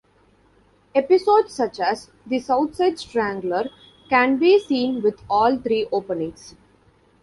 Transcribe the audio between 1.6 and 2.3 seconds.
as